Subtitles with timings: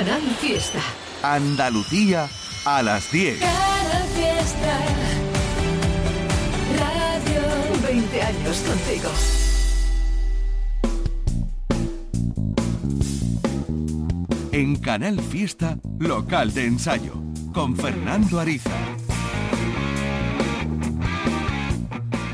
[0.00, 0.78] Canal Fiesta.
[1.22, 2.26] Andalucía
[2.64, 3.38] a las 10.
[3.38, 4.78] Canal Fiesta.
[6.78, 9.10] Radio 20 años contigo.
[14.52, 17.12] En Canal Fiesta, local de ensayo,
[17.52, 18.70] con Fernando Ariza.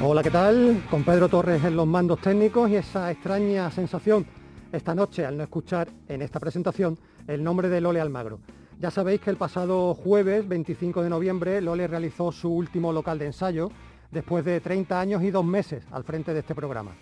[0.01, 0.85] Hola, ¿qué tal?
[0.89, 4.25] Con Pedro Torres en los mandos técnicos y esa extraña sensación
[4.71, 6.97] esta noche al no escuchar en esta presentación
[7.27, 8.39] el nombre de Lole Almagro.
[8.79, 13.27] Ya sabéis que el pasado jueves 25 de noviembre Lole realizó su último local de
[13.27, 13.71] ensayo
[14.11, 16.93] después de 30 años y dos meses al frente de este programa.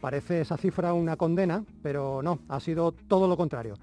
[0.00, 3.74] Parece esa cifra una condena, pero no, ha sido todo lo contrario.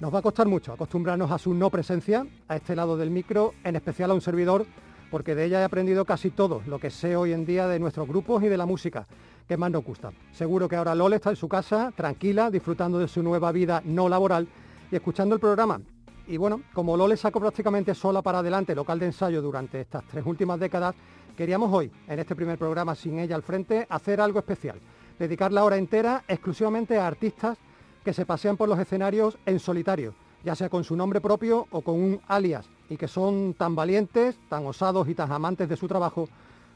[0.00, 3.52] Nos va a costar mucho acostumbrarnos a su no presencia, a este lado del micro,
[3.64, 4.64] en especial a un servidor,
[5.10, 8.08] porque de ella he aprendido casi todo lo que sé hoy en día de nuestros
[8.08, 9.06] grupos y de la música,
[9.46, 10.12] que más nos gusta.
[10.32, 14.08] Seguro que ahora Lole está en su casa, tranquila, disfrutando de su nueva vida no
[14.08, 14.48] laboral
[14.90, 15.80] y escuchando el programa.
[16.26, 20.24] Y bueno, como Lole sacó prácticamente sola para adelante local de ensayo durante estas tres
[20.24, 20.94] últimas décadas,
[21.36, 24.80] queríamos hoy, en este primer programa sin ella al frente, hacer algo especial.
[25.18, 27.58] Dedicar la hora entera exclusivamente a artistas
[28.04, 30.14] que se pasean por los escenarios en solitario,
[30.44, 34.38] ya sea con su nombre propio o con un alias, y que son tan valientes,
[34.48, 36.28] tan osados y tan amantes de su trabajo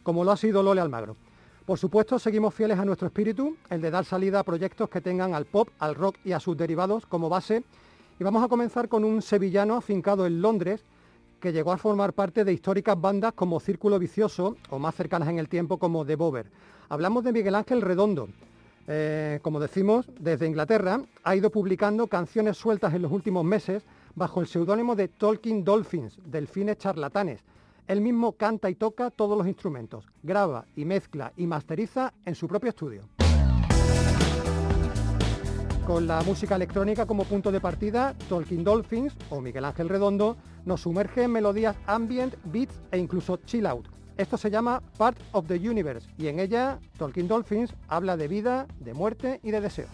[0.03, 1.17] como lo ha sido Lole Almagro.
[1.65, 5.33] Por supuesto, seguimos fieles a nuestro espíritu, el de dar salida a proyectos que tengan
[5.33, 7.65] al pop, al rock y a sus derivados como base.
[8.19, 10.85] Y vamos a comenzar con un sevillano afincado en Londres,
[11.41, 15.39] que llegó a formar parte de históricas bandas como Círculo Vicioso o más cercanas en
[15.39, 16.47] el tiempo como The Bover.
[16.89, 18.29] Hablamos de Miguel Ángel Redondo,
[18.87, 23.83] eh, como decimos, desde Inglaterra, ha ido publicando canciones sueltas en los últimos meses
[24.15, 27.41] bajo el seudónimo de Talking Dolphins, Delfines Charlatanes.
[27.89, 32.47] Él mismo canta y toca todos los instrumentos, graba y mezcla y masteriza en su
[32.47, 33.03] propio estudio.
[35.87, 40.81] Con la música electrónica como punto de partida, Talking Dolphins o Miguel Ángel Redondo nos
[40.81, 45.57] sumerge en melodías ambient, beats e incluso chill out esto se llama Part of the
[45.57, 49.89] Universe y en ella Tolkien Dolphins habla de vida, de muerte y de deseo.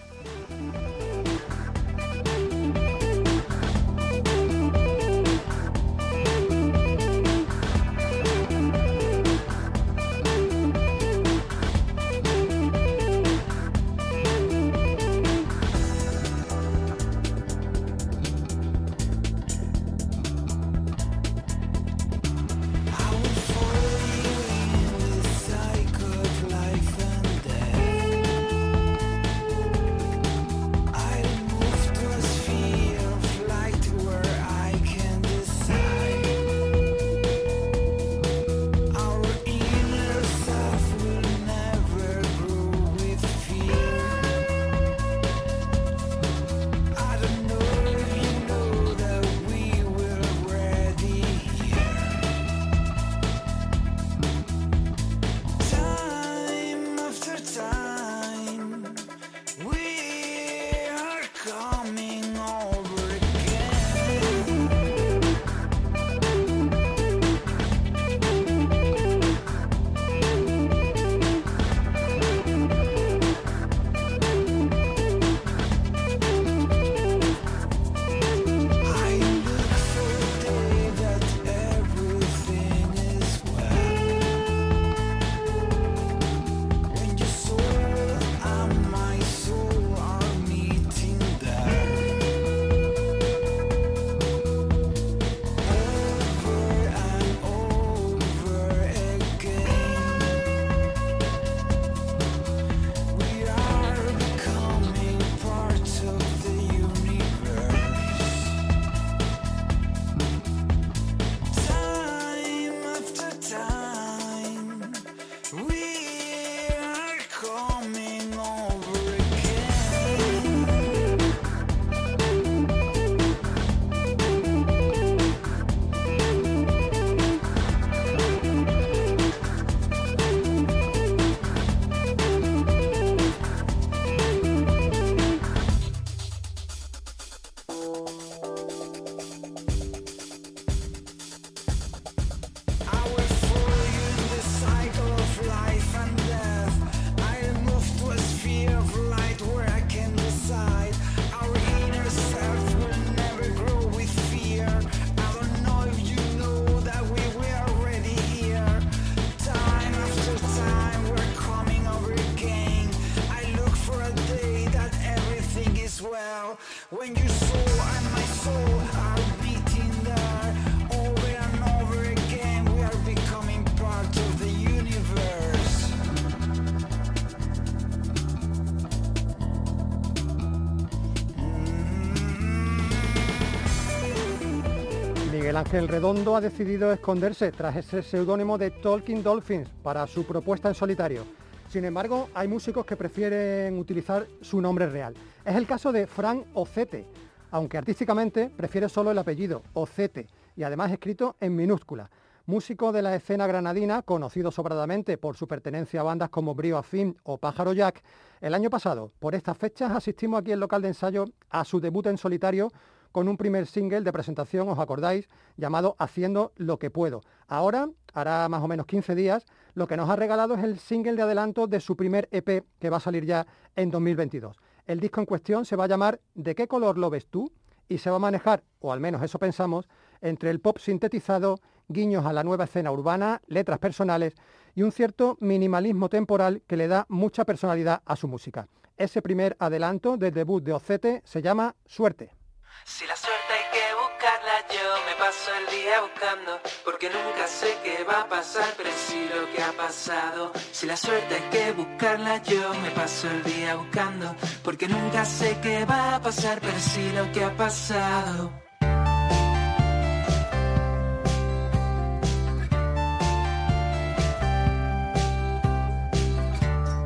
[185.70, 190.74] Ángel Redondo ha decidido esconderse tras ese seudónimo de Talking Dolphins para su propuesta en
[190.74, 191.22] solitario.
[191.68, 195.14] Sin embargo, hay músicos que prefieren utilizar su nombre real.
[195.44, 197.06] Es el caso de Frank Ocete,
[197.52, 200.26] aunque artísticamente prefiere solo el apellido, Ocete,
[200.56, 202.10] y además escrito en minúscula.
[202.46, 207.16] Músico de la escena granadina, conocido sobradamente por su pertenencia a bandas como Brio Afin
[207.22, 208.02] o Pájaro Jack,
[208.40, 212.06] el año pasado, por estas fechas, asistimos aquí en local de ensayo a su debut
[212.06, 212.72] en solitario
[213.12, 217.22] con un primer single de presentación, os acordáis, llamado Haciendo lo que puedo.
[217.48, 221.16] Ahora, hará más o menos 15 días, lo que nos ha regalado es el single
[221.16, 223.46] de adelanto de su primer EP que va a salir ya
[223.76, 224.56] en 2022.
[224.86, 227.52] El disco en cuestión se va a llamar ¿De qué color lo ves tú?
[227.90, 229.88] y se va a manejar, o al menos eso pensamos,
[230.20, 231.58] entre el pop sintetizado,
[231.88, 234.34] guiños a la nueva escena urbana, letras personales
[234.76, 238.68] y un cierto minimalismo temporal que le da mucha personalidad a su música.
[238.96, 242.39] Ese primer adelanto del debut de Ocete se llama Suerte.
[242.84, 247.78] Si la suerte hay que buscarla, yo me paso el día buscando, porque nunca sé
[247.84, 250.52] qué va a pasar, pero sí lo que ha pasado.
[250.72, 255.58] Si la suerte hay que buscarla, yo me paso el día buscando, porque nunca sé
[255.62, 258.52] qué va a pasar, pero sí lo que ha pasado.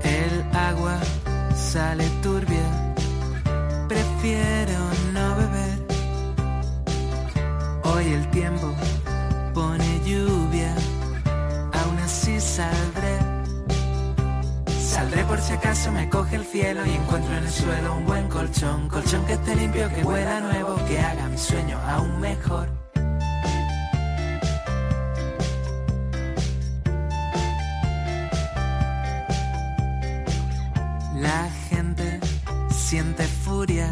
[0.02, 0.98] El agua
[1.54, 2.53] sale turbia,
[15.44, 19.26] si acaso me coge el cielo y encuentro en el suelo un buen colchón, colchón
[19.26, 22.68] que esté limpio, que huela nuevo, que haga mi sueño aún mejor.
[31.16, 32.20] La gente
[32.70, 33.90] siente furia,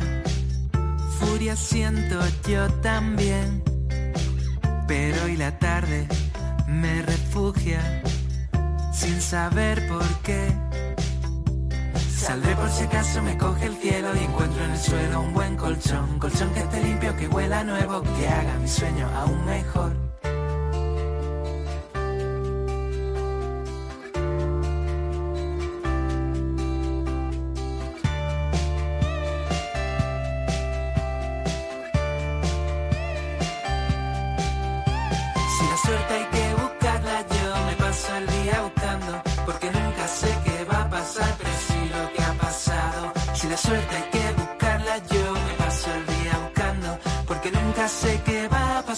[1.20, 2.18] furia siento
[2.48, 3.62] yo también.
[4.88, 6.08] Pero hoy la tarde
[6.66, 8.02] me refugia
[8.94, 10.50] sin saber por qué.
[12.22, 15.56] Saldré por si acaso me coge el cielo y encuentro en el suelo un buen
[15.56, 20.11] colchón, colchón que esté limpio, que huela nuevo, que haga mi sueño aún mejor.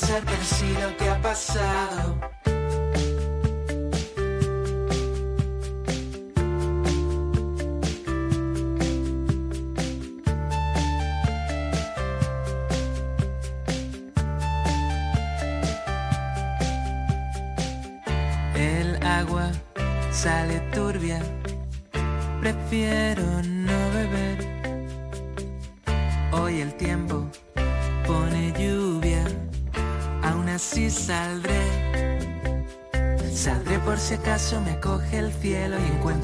[0.06, 2.33] Pero sí lo que ha pasado.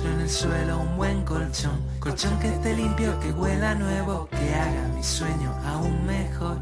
[0.09, 1.80] En el suelo un buen colchón.
[2.00, 6.59] Colchón que esté limpio, que huela nuevo, que haga mi sueño aún mejor.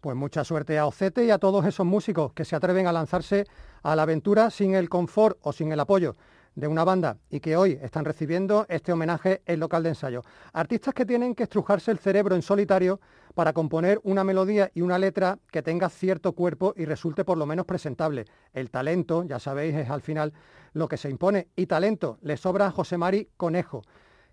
[0.00, 3.44] Pues mucha suerte a Ocete y a todos esos músicos que se atreven a lanzarse
[3.82, 6.14] a la aventura sin el confort o sin el apoyo
[6.54, 10.24] de una banda y que hoy están recibiendo este homenaje en local de ensayo.
[10.52, 13.00] Artistas que tienen que estrujarse el cerebro en solitario
[13.38, 17.46] para componer una melodía y una letra que tenga cierto cuerpo y resulte por lo
[17.46, 18.24] menos presentable.
[18.52, 20.32] El talento, ya sabéis, es al final
[20.72, 21.46] lo que se impone.
[21.54, 23.82] Y talento, le sobra a José Mari Conejo.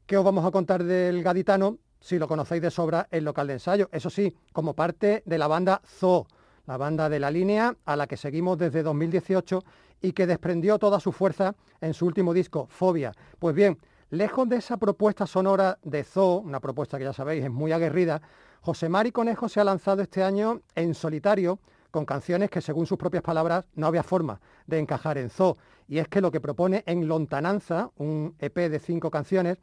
[0.08, 1.78] ¿Qué os vamos a contar del gaditano?
[2.00, 3.90] Si lo conocéis de sobra en local de ensayo.
[3.92, 6.26] Eso sí, como parte de la banda Zoo,
[6.66, 9.64] la banda de la línea a la que seguimos desde 2018
[10.02, 13.12] y que desprendió toda su fuerza en su último disco, Fobia.
[13.38, 13.78] Pues bien,
[14.16, 18.22] lejos de esa propuesta sonora de Zoo, una propuesta que ya sabéis es muy aguerrida,
[18.62, 21.60] José Mari Conejo se ha lanzado este año en solitario
[21.92, 25.58] con canciones que según sus propias palabras no había forma de encajar en Zoo.
[25.88, 29.58] Y es que lo que propone en Lontananza, un EP de cinco canciones,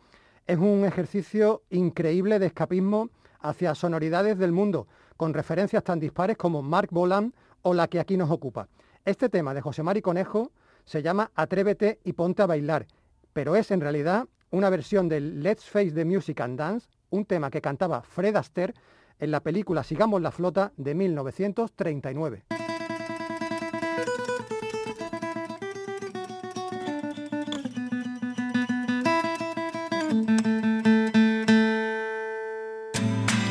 [0.47, 6.63] es un ejercicio increíble de escapismo hacia sonoridades del mundo, con referencias tan dispares como
[6.63, 8.69] Mark Bolan o la que aquí nos ocupa.
[9.05, 10.53] Este tema de José Mari Conejo
[10.85, 12.87] se llama Atrévete y ponte a bailar,
[13.33, 17.51] pero es en realidad una versión del Let's Face the Music and Dance, un tema
[17.51, 18.75] que cantaba Fred Astaire
[19.19, 22.45] en la película Sigamos la Flota de 1939.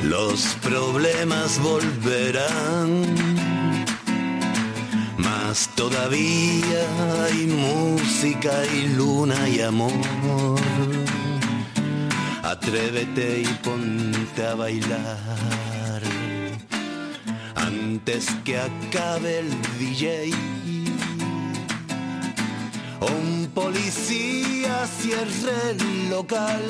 [0.04, 3.11] Los problemas volverán
[5.76, 9.92] Todavía hay música y luna y amor.
[12.42, 16.02] Atrévete y ponte a bailar
[17.56, 20.32] antes que acabe el DJ.
[23.02, 26.64] Un policía cierre el local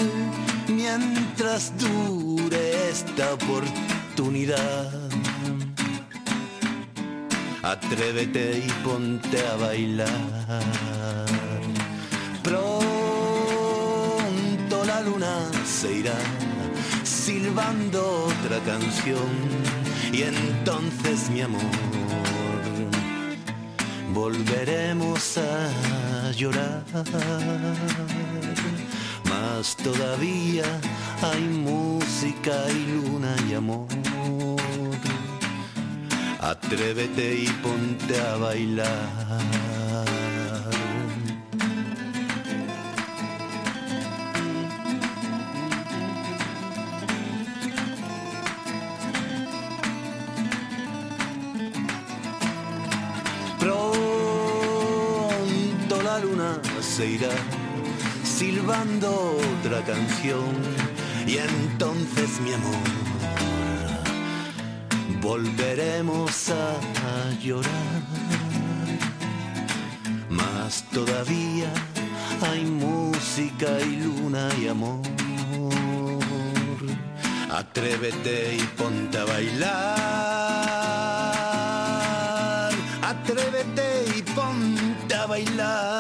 [0.68, 5.11] mientras dure esta oportunidad.
[7.64, 10.08] Atrévete y ponte a bailar.
[12.44, 12.82] Pronto
[14.86, 16.18] la luna se irá
[17.04, 19.30] silbando otra canción
[20.12, 21.62] y entonces mi amor
[24.14, 26.84] volveremos a llorar.
[29.30, 30.66] Más todavía
[31.22, 33.88] hay música y luna y amor.
[36.42, 38.88] Atrévete y ponte a bailar.
[53.60, 54.02] Pronto
[56.04, 57.30] la luna se irá
[58.24, 60.56] silbando otra canción
[61.28, 63.11] y entonces mi amor
[65.22, 68.02] volveremos a llorar.
[70.30, 71.72] Más todavía
[72.42, 75.00] hay música y luna y amor.
[77.52, 79.62] Atrévete y ponte a bailar.
[83.04, 85.91] Atrévete y ponte a bailar.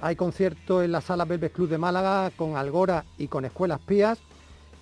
[0.00, 4.18] Hay concierto en la Sala Belves Club de Málaga con Algora y con Escuelas Pías.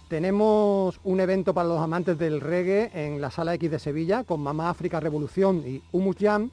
[0.09, 4.41] Tenemos un evento para los amantes del reggae en la Sala X de Sevilla con
[4.41, 6.51] Mamá África Revolución y Humus Jam.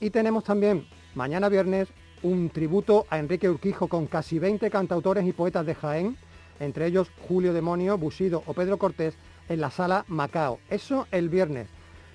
[0.00, 0.86] Y tenemos también
[1.18, 1.88] mañana viernes
[2.22, 6.16] un tributo a Enrique Urquijo con casi 20 cantautores y poetas de Jaén,
[6.60, 9.16] entre ellos Julio Demonio, Busido o Pedro Cortés,
[9.48, 10.60] en la sala Macao.
[10.70, 11.66] Eso el viernes.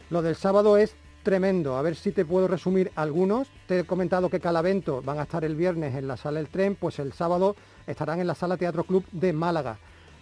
[0.10, 1.75] Lo del sábado es tremendo.
[1.75, 3.50] A ver si te puedo resumir algunos.
[3.67, 6.75] Te he comentado que Calavento van a estar el viernes en la sala El Tren,
[6.75, 9.79] pues el sábado estarán en la sala Teatro Club de Málaga.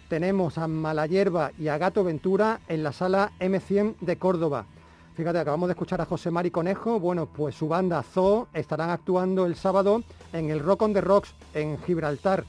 [0.08, 4.66] Tenemos a Malayerba y a Gato Ventura en la sala M100 de Córdoba.
[5.14, 6.98] Fíjate, acabamos de escuchar a José Mari Conejo.
[6.98, 10.02] Bueno, pues su banda Zoo estarán actuando el sábado
[10.32, 12.44] en el Rock on the Rocks en Gibraltar.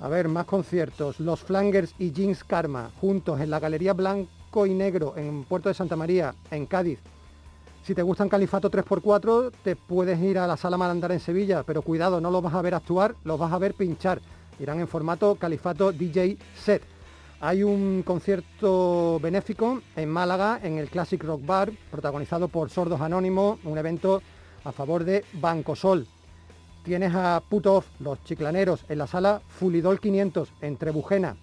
[0.00, 1.20] A ver, más conciertos.
[1.20, 5.76] Los Flangers y Jeans Karma juntos en la Galería Blanco y Negro en Puerto de
[5.76, 6.98] Santa María, en Cádiz.
[7.84, 11.82] Si te gustan Califato 3x4, te puedes ir a la Sala Marandar en Sevilla, pero
[11.82, 14.20] cuidado, no los vas a ver actuar, los vas a ver pinchar.
[14.58, 16.93] Irán en formato Califato DJ Set.
[17.46, 23.58] Hay un concierto benéfico en Málaga, en el Classic Rock Bar, protagonizado por Sordos Anónimos,
[23.64, 24.22] un evento
[24.64, 26.06] a favor de Banco Sol.
[26.84, 31.36] Tienes a Put Off, los chiclaneros, en la sala Fulidol 500, en Trebujena.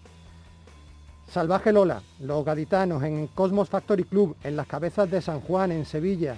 [1.30, 5.86] Salvaje Lola, los gaditanos, en Cosmos Factory Club, en las cabezas de San Juan, en
[5.86, 6.36] Sevilla.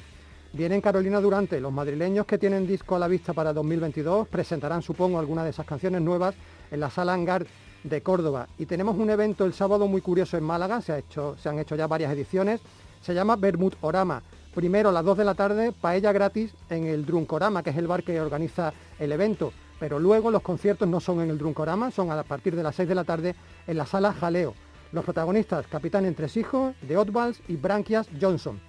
[0.52, 5.20] Vienen Carolina Durante, los madrileños que tienen disco a la vista para 2022, presentarán, supongo,
[5.20, 6.36] algunas de esas canciones nuevas
[6.70, 7.46] en la sala Hangar
[7.84, 8.48] de Córdoba.
[8.58, 11.60] Y tenemos un evento el sábado muy curioso en Málaga, se, ha hecho, se han
[11.60, 12.62] hecho ya varias ediciones,
[13.02, 14.22] se llama Bermud Orama.
[14.54, 17.88] Primero a las 2 de la tarde, paella gratis en el Drunkorama, que es el
[17.88, 19.52] bar que organiza el evento.
[19.80, 22.88] Pero luego los conciertos no son en el Drunkorama, son a partir de las 6
[22.88, 23.36] de la tarde
[23.68, 24.54] en la sala Jaleo.
[24.92, 28.60] Los protagonistas, Capitán Entresijo, de Oddballs y Branquias Johnson.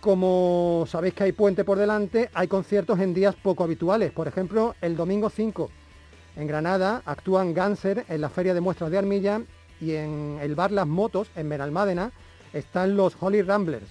[0.00, 4.10] Como sabéis que hay puente por delante, hay conciertos en días poco habituales.
[4.10, 5.70] Por ejemplo, el domingo 5
[6.36, 9.42] en Granada actúan Ganser en la Feria de Muestras de Armilla
[9.80, 12.12] y en el bar Las Motos, en Benalmádena,
[12.52, 13.86] están los Holy Ramblers.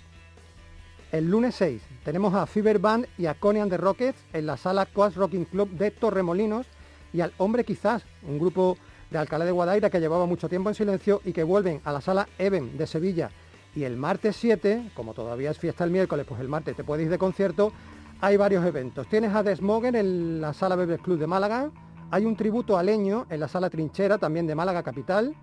[1.11, 4.57] El lunes 6 tenemos a Fever Band y a Coney and the Rockets en la
[4.57, 6.65] sala Coast Rocking Club de Torremolinos
[7.13, 8.77] y al Hombre Quizás, un grupo
[9.11, 12.01] de Alcalá de Guadaira que llevaba mucho tiempo en silencio y que vuelven a la
[12.01, 13.29] sala Even de Sevilla
[13.75, 17.05] y el martes 7, como todavía es fiesta el miércoles, pues el martes te puedes
[17.05, 17.73] ir de concierto,
[18.21, 19.07] hay varios eventos.
[19.07, 21.71] Tienes a Desmogen en la Sala Bebes Club de Málaga,
[22.13, 25.33] hay un tributo a Leño en la Sala Trinchera, también de Málaga Capital.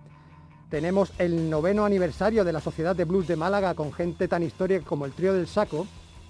[0.69, 4.85] Tenemos el noveno aniversario de la Sociedad de Blues de Málaga con gente tan histórica
[4.85, 5.85] como el Trío del Saco.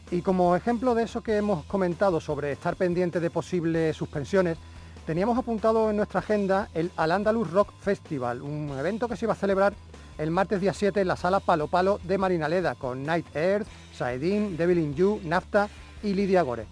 [0.10, 4.58] Y como ejemplo de eso que hemos comentado sobre estar pendiente de posibles suspensiones,
[5.06, 9.34] teníamos apuntado en nuestra agenda el Al Andalus Rock Festival, un evento que se iba
[9.34, 9.76] a celebrar
[10.18, 14.58] el martes día 7 en la sala Palo Palo de Marinaleda con Night Earth, Saedin,
[14.58, 15.70] Devil in You, Nafta
[16.02, 16.66] y Lidia Gore.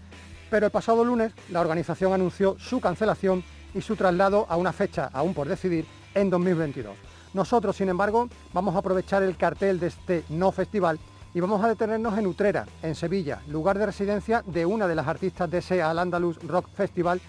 [0.49, 5.09] Pero el pasado lunes la organización anunció su cancelación y su traslado a una fecha
[5.13, 6.95] aún por decidir en 2022.
[7.33, 10.99] Nosotros, sin embargo, vamos a aprovechar el cartel de este no festival
[11.33, 15.07] y vamos a detenernos en Utrera, en Sevilla, lugar de residencia de una de las
[15.07, 17.21] artistas de ese Al Andalus Rock Festival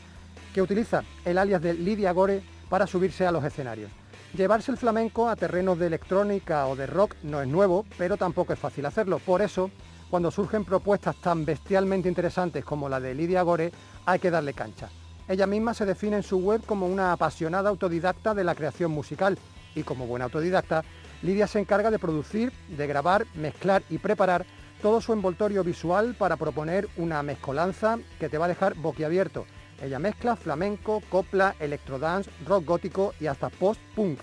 [0.55, 3.91] que utiliza el alias de Lidia Gore para subirse a los escenarios.
[4.35, 8.53] Llevarse el flamenco a terrenos de electrónica o de rock no es nuevo, pero tampoco
[8.53, 9.19] es fácil hacerlo.
[9.19, 9.71] Por eso,
[10.09, 13.73] cuando surgen propuestas tan bestialmente interesantes como la de Lidia Gore,
[14.07, 14.89] hay que darle cancha.
[15.31, 19.39] Ella misma se define en su web como una apasionada autodidacta de la creación musical.
[19.77, 20.83] Y como buena autodidacta,
[21.23, 24.45] Lidia se encarga de producir, de grabar, mezclar y preparar
[24.83, 29.47] todo su envoltorio visual para proponer una mezcolanza que te va a dejar boquiabierto.
[29.81, 34.19] Ella mezcla flamenco, copla, electrodance, rock gótico y hasta post-punk.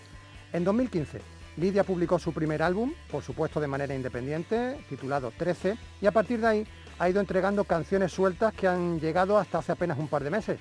[0.52, 1.22] En 2015,
[1.56, 6.42] Lidia publicó su primer álbum, por supuesto de manera independiente, titulado 13, y a partir
[6.42, 6.68] de ahí
[7.00, 10.60] ha ido entregando canciones sueltas que han llegado hasta hace apenas un par de meses,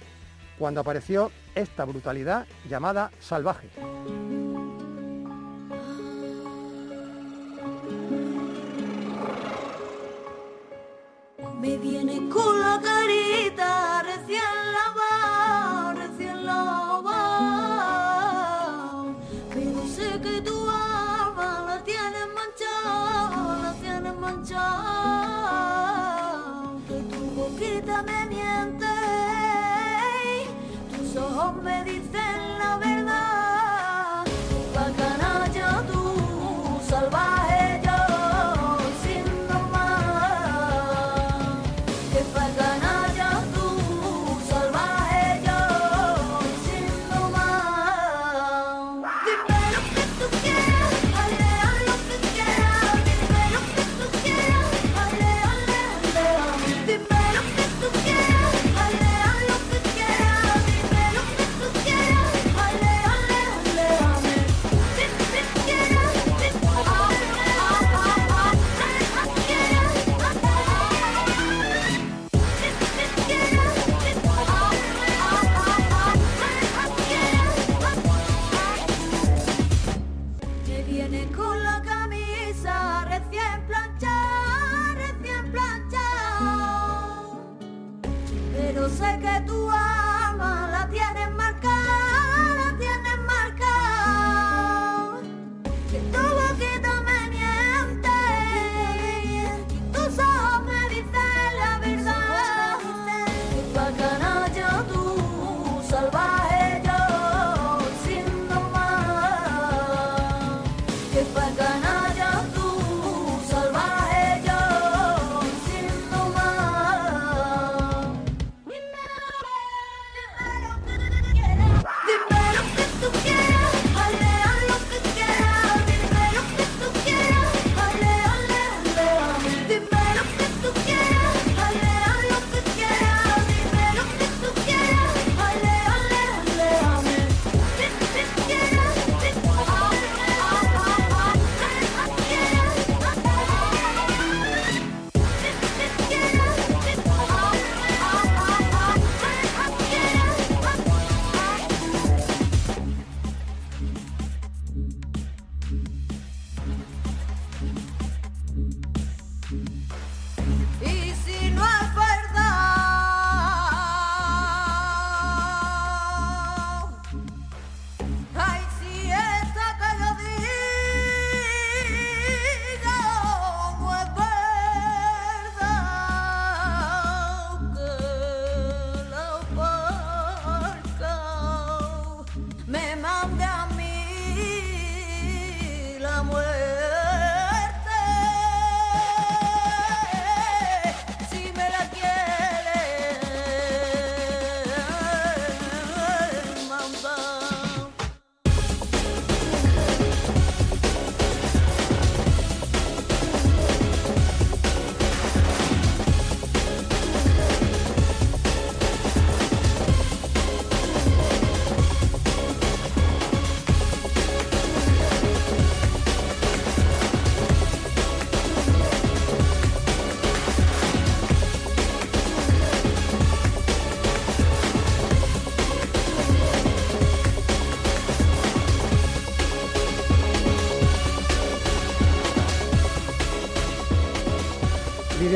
[0.59, 3.69] cuando apareció esta brutalidad llamada Salvaje.
[11.61, 14.66] Me viene con la carita recién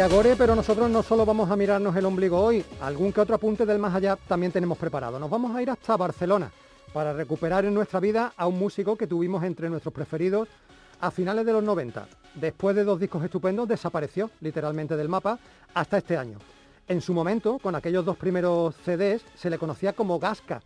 [0.01, 3.35] Lidia Gore, pero nosotros no solo vamos a mirarnos el ombligo hoy, algún que otro
[3.35, 5.19] apunte del más allá también tenemos preparado.
[5.19, 6.51] Nos vamos a ir hasta Barcelona
[6.95, 10.49] para recuperar en nuestra vida a un músico que tuvimos entre nuestros preferidos
[11.03, 12.09] a finales de los 90.
[12.35, 15.39] Después de dos discos estupendos desapareció literalmente del mapa
[15.75, 16.39] hasta este año.
[16.89, 20.63] En su momento, con aquellos dos primeros CDs, se le conocía como Gasca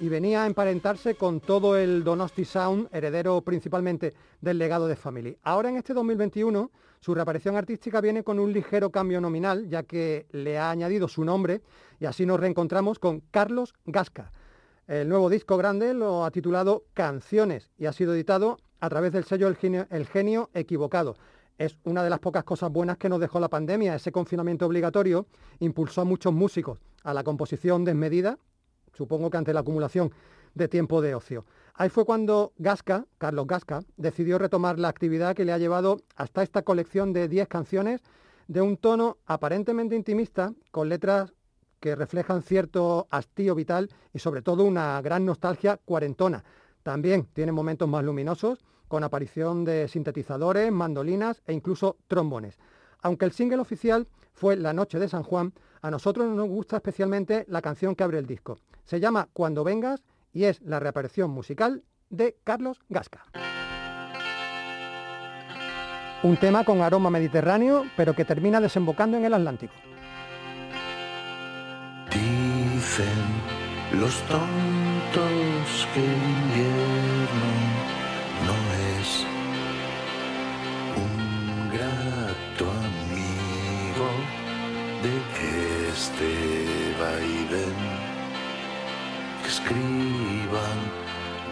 [0.00, 5.36] y venía a emparentarse con todo el Donosti Sound, heredero principalmente del legado de Family.
[5.42, 10.26] Ahora en este 2021, su reaparición artística viene con un ligero cambio nominal, ya que
[10.32, 11.60] le ha añadido su nombre
[12.00, 14.32] y así nos reencontramos con Carlos Gasca.
[14.86, 19.24] El nuevo disco grande lo ha titulado Canciones y ha sido editado a través del
[19.24, 21.16] sello El Genio, El Genio Equivocado.
[21.56, 23.94] Es una de las pocas cosas buenas que nos dejó la pandemia.
[23.94, 25.26] Ese confinamiento obligatorio
[25.60, 28.38] impulsó a muchos músicos a la composición desmedida,
[28.94, 30.12] supongo que ante la acumulación
[30.54, 31.44] de tiempo de ocio.
[31.74, 36.42] Ahí fue cuando Gasca, Carlos Gasca, decidió retomar la actividad que le ha llevado hasta
[36.42, 38.00] esta colección de 10 canciones
[38.46, 41.32] de un tono aparentemente intimista, con letras
[41.80, 46.44] que reflejan cierto hastío vital y sobre todo una gran nostalgia cuarentona.
[46.82, 52.58] También tiene momentos más luminosos, con aparición de sintetizadores, mandolinas e incluso trombones.
[53.02, 55.52] Aunque el single oficial fue La Noche de San Juan,
[55.84, 58.58] a nosotros nos gusta especialmente la canción que abre el disco.
[58.84, 63.26] Se llama Cuando vengas y es la reaparición musical de Carlos Gasca.
[66.22, 69.74] Un tema con aroma mediterráneo, pero que termina desembocando en el Atlántico.
[72.10, 73.04] Dicen
[74.00, 76.93] los tontos que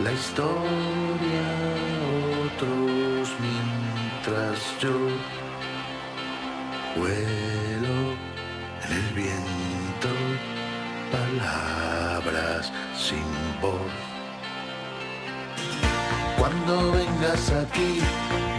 [0.04, 1.46] la historia
[2.44, 4.96] otros mientras yo
[6.96, 7.96] vuelo
[8.84, 10.08] en el viento
[11.12, 13.24] palabras sin
[13.60, 13.92] voz.
[16.38, 18.00] Cuando vengas aquí,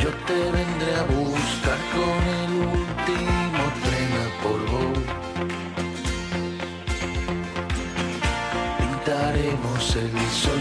[0.02, 4.82] yo te vendré a buscar con el último tren a polvo.
[8.80, 10.53] Pintaremos el sol,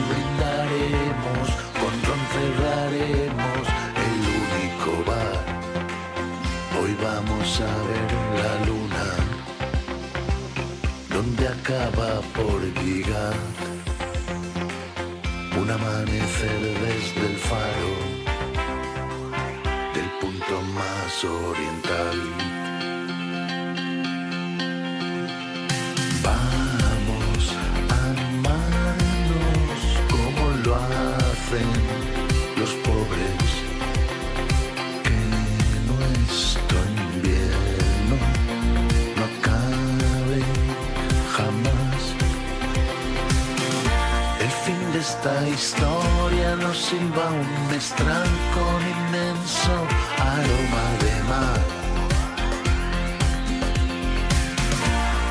[45.22, 49.74] esta historia nos silba un mestral con inmenso
[50.18, 51.60] aroma de mar.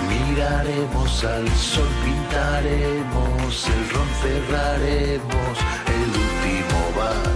[0.08, 5.56] Miraremos al sol, pintaremos el ron, cerraremos
[5.98, 7.34] el último bar.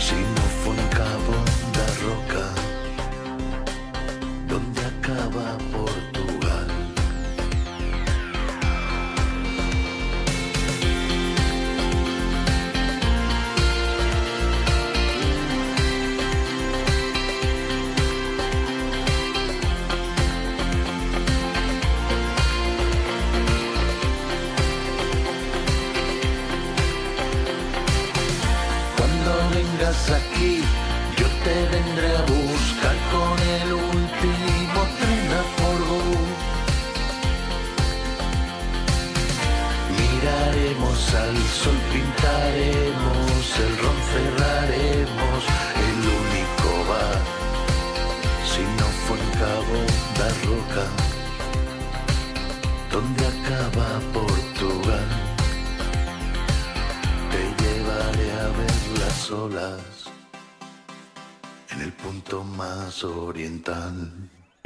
[0.00, 1.36] Si no fue en Cabo
[1.76, 2.46] de Roca,
[4.48, 5.87] donde acaba.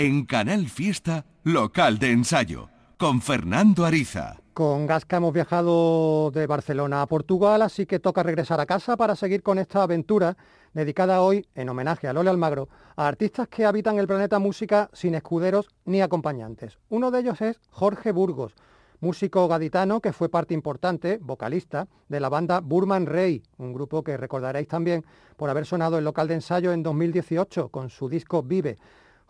[0.05, 4.41] En Canal Fiesta, local de ensayo, con Fernando Ariza.
[4.53, 9.15] Con Gasca hemos viajado de Barcelona a Portugal, así que toca regresar a casa para
[9.15, 10.37] seguir con esta aventura
[10.75, 15.15] dedicada hoy, en homenaje a Lole Almagro, a artistas que habitan el planeta música sin
[15.15, 16.81] escuderos ni acompañantes.
[16.89, 18.57] Uno de ellos es Jorge Burgos,
[18.99, 24.17] músico gaditano que fue parte importante, vocalista, de la banda Burman Rey, un grupo que
[24.17, 25.05] recordaréis también
[25.37, 28.79] por haber sonado en local de ensayo en 2018 con su disco Vive.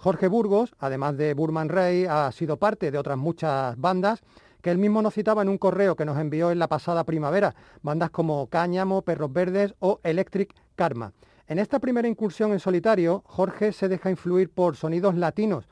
[0.02, 4.20] Jorge Burgos, además de Burman Rey, ha sido parte de otras muchas bandas
[4.60, 7.54] que él mismo nos citaba en un correo que nos envió en la pasada primavera,
[7.82, 11.12] bandas como Cáñamo, Perros Verdes o Electric Karma.
[11.46, 15.68] En esta primera incursión en solitario, Jorge se deja influir por sonidos latinos.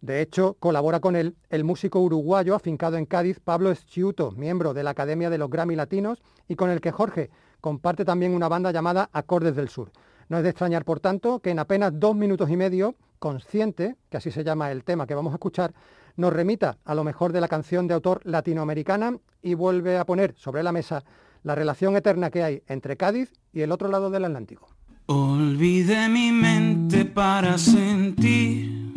[0.00, 4.84] De hecho, colabora con él el músico uruguayo afincado en Cádiz, Pablo Schiuto, miembro de
[4.84, 8.70] la Academia de los Grammy Latinos y con el que Jorge comparte también una banda
[8.70, 9.90] llamada Acordes del Sur.
[10.28, 14.16] No es de extrañar, por tanto, que en apenas dos minutos y medio, Consciente, que
[14.16, 15.74] así se llama el tema que vamos a escuchar,
[16.16, 20.34] nos remita a lo mejor de la canción de autor latinoamericana y vuelve a poner
[20.36, 21.04] sobre la mesa
[21.42, 24.68] la relación eterna que hay entre Cádiz y el otro lado del Atlántico.
[25.06, 28.94] Olvidé mi mente para sentir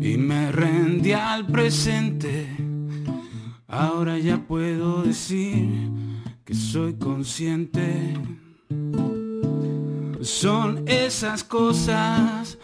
[0.00, 2.48] y me rendí al presente.
[3.68, 5.88] Ahora ya puedo decir
[6.44, 8.14] que soy consciente.
[10.22, 12.58] Son esas cosas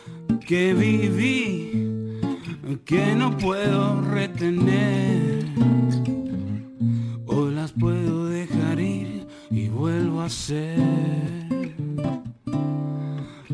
[0.47, 1.87] que viví
[2.85, 5.47] que no puedo retener.
[7.27, 10.77] Hoy las puedo dejar ir y vuelvo a ser.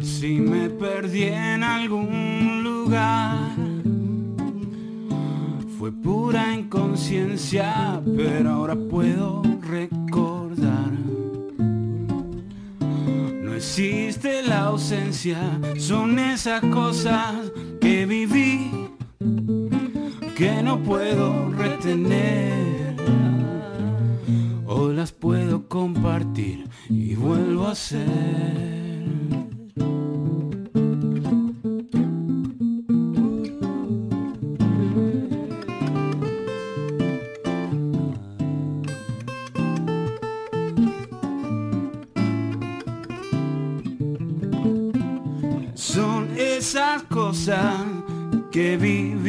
[0.01, 3.55] Si me perdí en algún lugar,
[5.79, 10.02] fue pura inconsciencia, pero ahora puedo recordar.
[13.53, 15.39] No existe la ausencia,
[15.77, 18.71] son esas cosas que viví
[20.35, 22.97] que no puedo retener.
[24.65, 28.33] Hoy las puedo compartir y vuelvo a ser.
[48.53, 49.22] Que viví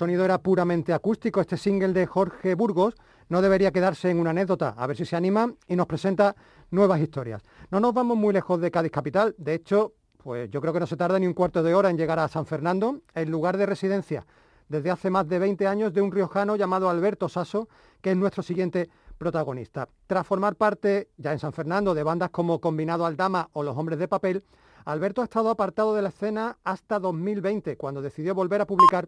[0.00, 1.42] sonido era puramente acústico.
[1.42, 2.94] Este single de Jorge Burgos
[3.28, 4.74] no debería quedarse en una anécdota.
[4.78, 6.34] A ver si se anima y nos presenta
[6.70, 7.42] nuevas historias.
[7.70, 9.34] No nos vamos muy lejos de Cádiz Capital.
[9.36, 11.98] De hecho, pues yo creo que no se tarda ni un cuarto de hora en
[11.98, 14.24] llegar a San Fernando, el lugar de residencia
[14.70, 17.68] desde hace más de 20 años de un riojano llamado Alberto Sasso,
[18.00, 19.86] que es nuestro siguiente protagonista.
[20.06, 23.98] Tras formar parte, ya en San Fernando, de bandas como Combinado Aldama o Los Hombres
[23.98, 24.44] de Papel,
[24.86, 29.06] Alberto ha estado apartado de la escena hasta 2020, cuando decidió volver a publicar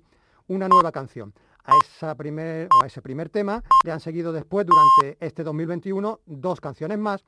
[0.48, 1.32] una nueva canción.
[1.64, 6.60] A, esa primer, a ese primer tema le han seguido después, durante este 2021, dos
[6.60, 7.24] canciones más,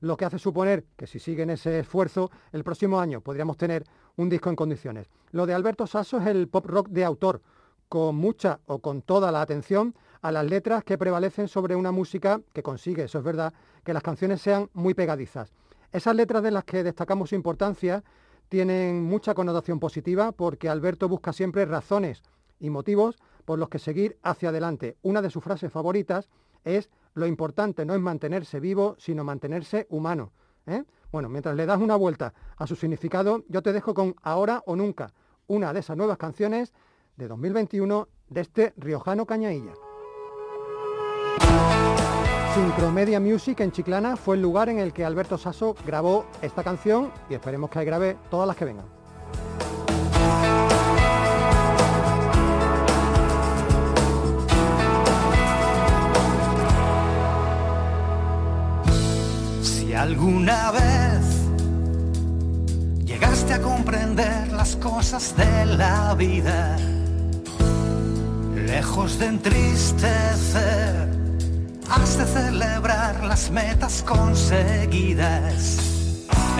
[0.00, 3.84] lo que hace suponer que si siguen ese esfuerzo, el próximo año podríamos tener
[4.16, 5.08] un disco en condiciones.
[5.30, 7.42] Lo de Alberto Sasso es el pop rock de autor,
[7.88, 12.40] con mucha o con toda la atención a las letras que prevalecen sobre una música
[12.52, 13.52] que consigue, eso es verdad,
[13.84, 15.52] que las canciones sean muy pegadizas.
[15.92, 18.04] Esas letras de las que destacamos su importancia
[18.48, 22.22] tienen mucha connotación positiva porque Alberto busca siempre razones
[22.60, 24.96] y motivos por los que seguir hacia adelante.
[25.02, 26.28] Una de sus frases favoritas
[26.64, 30.32] es lo importante no es mantenerse vivo, sino mantenerse humano.
[30.66, 30.84] ¿eh?
[31.10, 34.76] Bueno, mientras le das una vuelta a su significado, yo te dejo con Ahora o
[34.76, 35.12] Nunca,
[35.46, 36.72] una de esas nuevas canciones
[37.16, 39.72] de 2021 de este riojano Cañailla.
[42.54, 47.10] Sincromedia Music en Chiclana fue el lugar en el que Alberto Sasso grabó esta canción
[47.30, 48.97] y esperemos que grabe todas las que vengan.
[59.98, 61.24] Alguna vez
[63.04, 66.76] llegaste a comprender las cosas de la vida,
[68.54, 71.08] lejos de entristecer,
[71.90, 75.78] has de celebrar las metas conseguidas.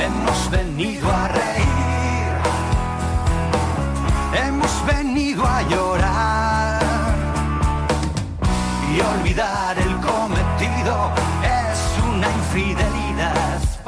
[0.01, 2.33] Hemos venido a reír,
[4.46, 6.83] hemos venido a llorar
[8.92, 11.12] y olvidar el cometido
[11.44, 12.88] es una infidelidad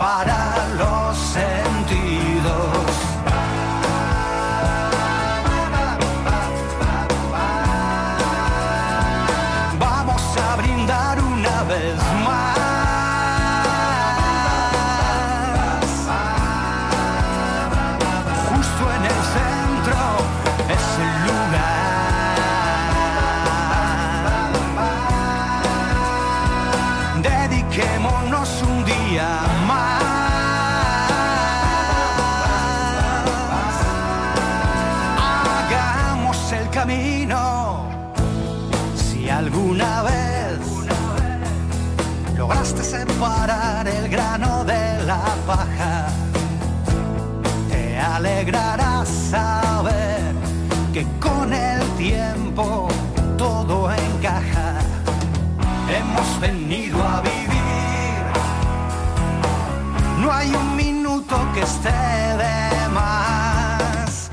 [0.00, 0.79] para
[43.20, 46.06] separar el grano de la paja,
[47.68, 50.34] te alegrará saber
[50.94, 52.88] que con el tiempo
[53.36, 54.78] todo encaja.
[55.98, 58.22] Hemos venido a vivir,
[60.22, 61.90] no hay un minuto que esté
[62.44, 64.30] de más.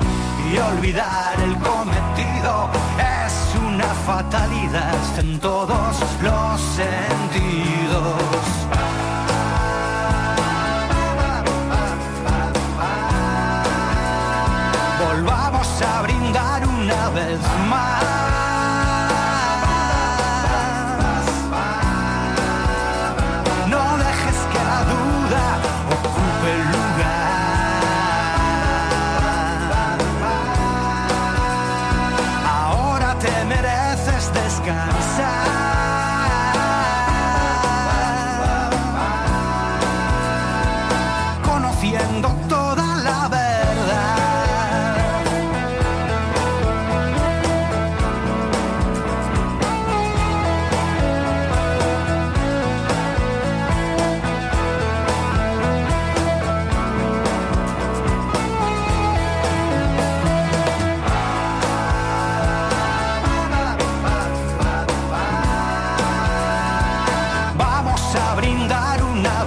[0.50, 2.70] Y olvidar el cometido
[3.26, 3.34] es
[3.68, 7.17] una fatalidad en todos los sentidos.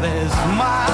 [0.00, 0.89] Brindar una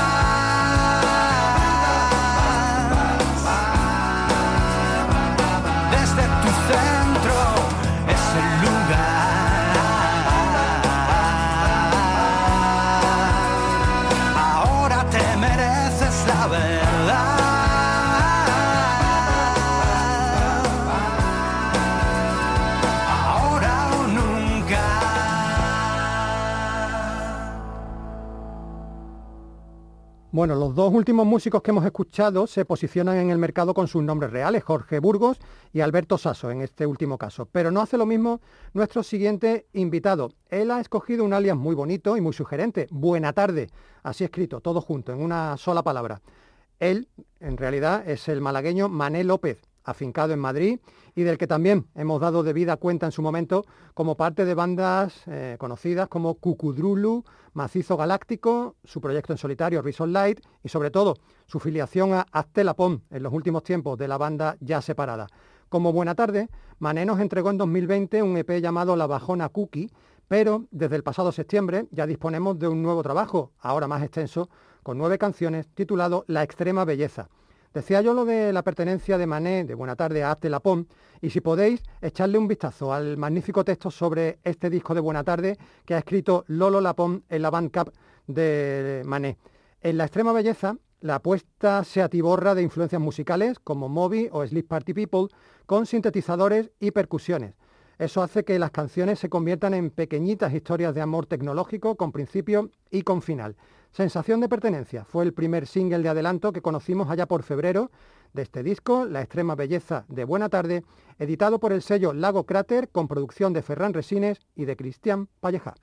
[30.36, 34.02] Bueno, los dos últimos músicos que hemos escuchado se posicionan en el mercado con sus
[34.02, 35.38] nombres reales, Jorge Burgos
[35.72, 37.48] y Alberto Sasso en este último caso.
[37.50, 38.42] Pero no hace lo mismo
[38.74, 40.34] nuestro siguiente invitado.
[40.50, 43.70] Él ha escogido un alias muy bonito y muy sugerente, Buena Tarde,
[44.02, 46.20] así escrito, todo junto, en una sola palabra.
[46.80, 47.08] Él,
[47.40, 50.80] en realidad, es el malagueño Mané López, afincado en Madrid
[51.16, 53.64] y del que también hemos dado debida cuenta en su momento
[53.94, 60.12] como parte de bandas eh, conocidas como Cucudrulu, Macizo Galáctico, su proyecto en solitario Reason
[60.12, 64.58] Light y sobre todo su filiación a Aztelapón en los últimos tiempos de la banda
[64.60, 65.26] ya separada.
[65.70, 69.90] Como Buena Tarde, Mané nos entregó en 2020 un EP llamado La Bajona Cookie,
[70.28, 74.50] pero desde el pasado septiembre ya disponemos de un nuevo trabajo, ahora más extenso,
[74.82, 77.30] con nueve canciones, titulado La Extrema Belleza.
[77.76, 80.88] Decía yo lo de la pertenencia de Mané, de Buena Tarde, a Arte Lapón,
[81.20, 85.58] y si podéis, echarle un vistazo al magnífico texto sobre este disco de Buena Tarde
[85.84, 87.90] que ha escrito Lolo Lapón en la Bandcamp
[88.26, 89.36] de Mané.
[89.82, 94.66] En La Extrema Belleza, la apuesta se atiborra de influencias musicales como Moby o Sleep
[94.66, 95.28] Party People,
[95.66, 97.56] con sintetizadores y percusiones.
[97.98, 102.70] Eso hace que las canciones se conviertan en pequeñitas historias de amor tecnológico con principio
[102.90, 103.54] y con final.
[103.96, 107.90] Sensación de pertenencia fue el primer single de adelanto que conocimos allá por febrero
[108.34, 110.84] de este disco, La extrema belleza de Buena tarde,
[111.18, 115.76] editado por el sello Lago Cráter con producción de Ferran Resines y de Cristian Palleja.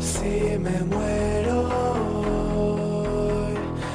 [0.00, 1.68] Si me muero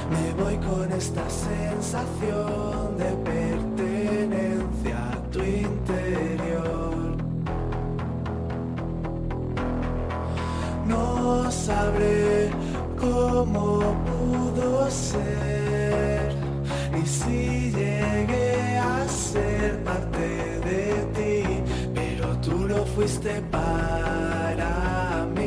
[0.10, 3.43] me voy con esta sensación de
[11.24, 12.50] No sabré
[13.00, 16.36] cómo pudo ser,
[16.92, 20.28] ni si llegué a ser parte
[20.70, 20.84] de
[21.16, 21.64] ti,
[21.96, 25.44] pero tú lo fuiste para mí.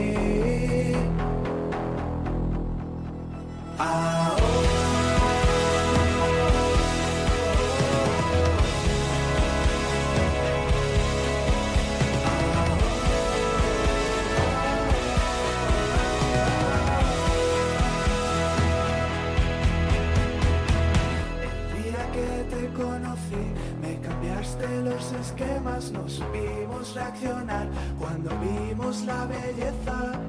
[25.26, 27.68] Los esquemas, nos vimos reaccionar
[27.98, 30.20] cuando vimos la belleza,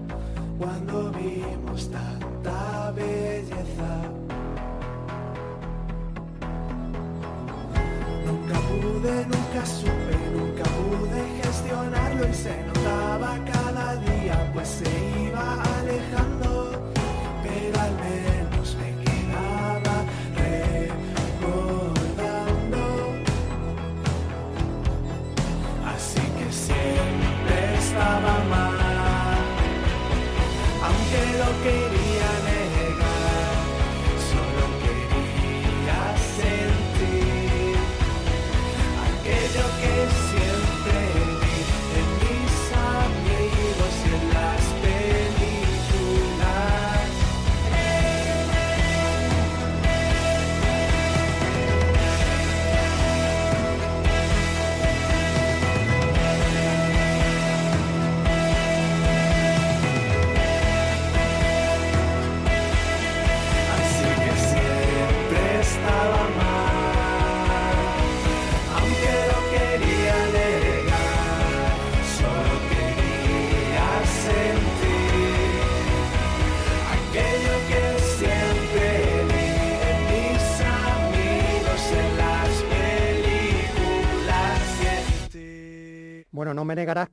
[0.57, 3.89] cuando vimos tanta belleza.
[8.25, 15.06] Nunca pude, nunca supe, nunca pude gestionarlo y se notaba cada día, pues se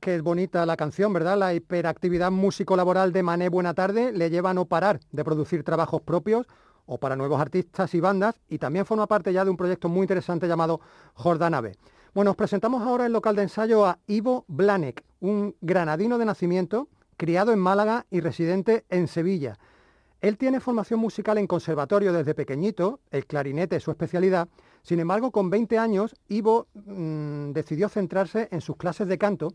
[0.05, 1.35] que es bonita la canción, ¿verdad?
[1.35, 6.03] La hiperactividad músico-laboral de Mané Buena Tarde le lleva a no parar de producir trabajos
[6.03, 6.45] propios
[6.85, 10.01] o para nuevos artistas y bandas y también forma parte ya de un proyecto muy
[10.01, 10.79] interesante llamado
[11.15, 11.71] Jordanave.
[12.13, 16.87] Bueno, os presentamos ahora el local de ensayo a Ivo Blanek, un granadino de nacimiento,
[17.17, 19.57] criado en Málaga y residente en Sevilla.
[20.21, 24.49] Él tiene formación musical en conservatorio desde pequeñito, el clarinete es su especialidad,
[24.83, 29.51] sin embargo con 20 años Ivo mm, decidió centrarse en sus clases de canto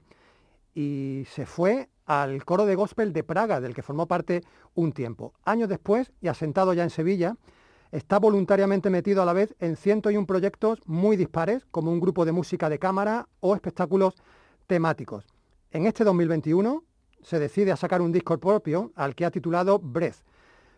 [0.74, 4.42] y se fue al coro de gospel de Praga, del que formó parte
[4.74, 5.32] un tiempo.
[5.44, 7.36] Años después, y asentado ya en Sevilla,
[7.92, 12.32] está voluntariamente metido a la vez en 101 proyectos muy dispares, como un grupo de
[12.32, 14.14] música de cámara o espectáculos
[14.66, 15.24] temáticos.
[15.70, 16.84] En este 2021
[17.22, 20.24] se decide a sacar un disco propio al que ha titulado Breath.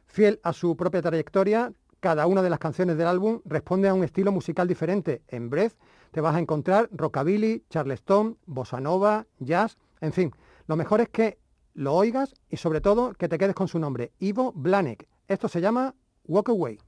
[0.06, 4.04] Fiel a su propia trayectoria, cada una de las canciones del álbum responde a un
[4.04, 5.22] estilo musical diferente.
[5.28, 5.74] En Breath
[6.10, 10.32] te vas a encontrar rockabilly, charleston, bossa nova, jazz, en fin.
[10.66, 11.38] Lo mejor es que
[11.74, 15.08] lo oigas y sobre todo que te quedes con su nombre, Ivo Blanek.
[15.26, 15.94] Esto se llama
[16.24, 16.78] Walk Away.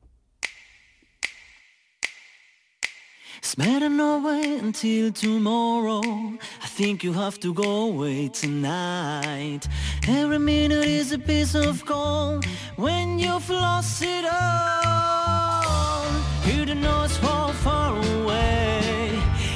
[3.39, 6.01] It's better until tomorrow.
[6.01, 9.69] I think you have to go away tonight.
[10.09, 12.47] Every minute is a piece of gold
[12.77, 16.05] when you've lost it all.
[16.47, 19.11] You don't know it's far, away.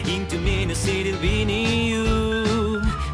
[0.07, 2.28] Into me, city beneath you.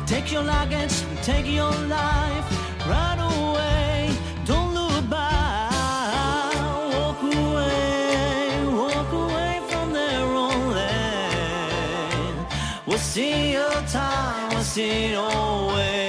[0.07, 2.47] Take your luggage, take your life,
[2.87, 4.15] run away.
[4.45, 6.55] Don't look back.
[6.93, 12.47] Walk away, walk away from their own land.
[12.87, 16.04] We'll see your time, we'll see away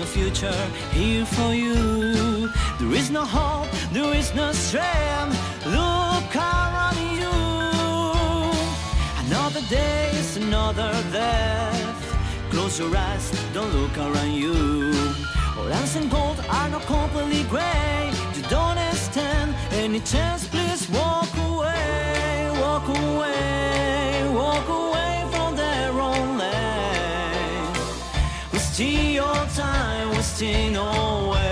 [0.00, 0.60] no future
[0.92, 2.48] here for you.
[2.78, 5.36] There is no hope, there is no strength.
[5.66, 7.36] Look around you.
[9.24, 12.00] Another day is another death.
[12.50, 14.54] Close your eyes, don't look around you.
[15.58, 18.10] Orange and gold are not completely gray.
[18.34, 24.89] You don't stand any chance, please walk away, walk away, walk away
[28.80, 31.49] wasting your time, wasting away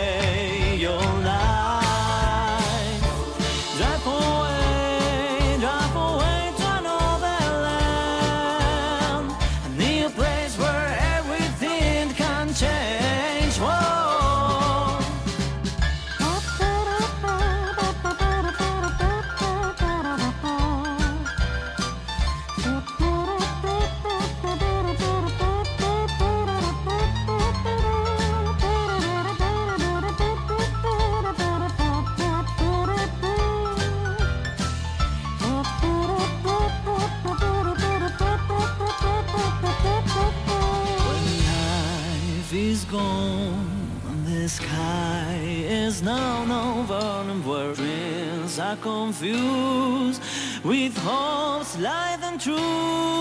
[49.18, 50.22] are confused
[50.64, 53.17] with hopes, light and truth.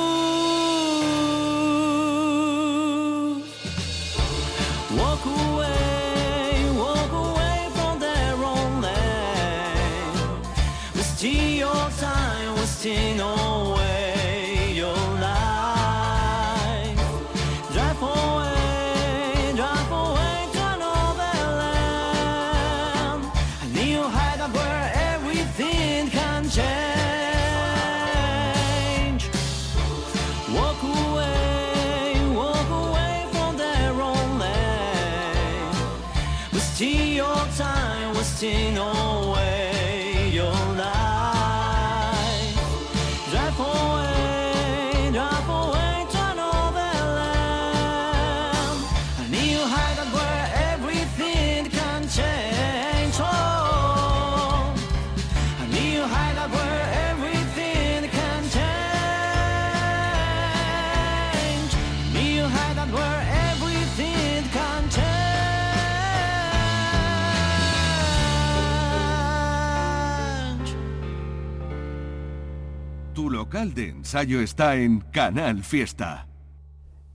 [73.48, 76.28] Local de ensayo está en Canal Fiesta.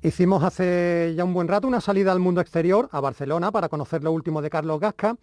[0.01, 4.03] Hicimos hace ya un buen rato una salida al mundo exterior, a Barcelona, para conocer
[4.03, 5.15] lo último de Carlos Gasca.